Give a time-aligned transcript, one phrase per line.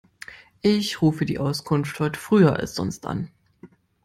[0.63, 3.29] Ich rufe die Auskunft heute früher als sonst an.